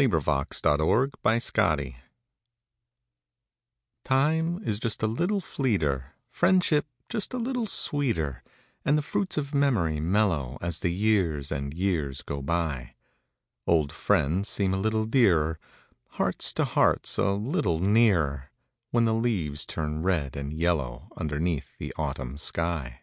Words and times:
©CI.A597234 0.00 1.96
IME 4.08 4.62
is 4.64 4.80
"just 4.80 5.02
a 5.02 5.06
little 5.06 5.42
fleeter; 5.42 6.14
priendship 6.34 6.84
just 7.10 7.34
a 7.34 7.38
little 7.38 7.66
sweeter; 7.66 8.42
And 8.82 8.96
the 8.96 9.02
jruits 9.02 9.36
of 9.36 9.50
memoru 9.52 10.00
mellcrcO' 10.00 10.56
I 10.62 10.66
As 10.66 10.80
the 10.80 10.88
Ljears 11.04 11.52
and 11.52 11.74
Ejears 11.74 12.22
ao 12.30 12.40
btj. 12.40 12.86
d 12.86 12.92
Old 13.66 13.92
'friends 13.92 14.48
seem 14.48 14.72
a 14.72 14.78
little 14.80 15.04
dearer; 15.04 15.58
Hearts 16.12 16.54
to 16.54 16.64
Hearts 16.64 17.18
a 17.18 17.32
little 17.32 17.78
nearer, 17.80 18.50
(ADhen 18.94 19.04
the 19.04 19.12
leases 19.12 19.66
turn 19.66 20.02
red 20.02 20.34
and 20.34 20.50
Ljello^ 20.54 21.08
Underneath 21.18 21.76
the 21.76 21.92
Autumn 21.98 22.38
shij. 22.38 23.00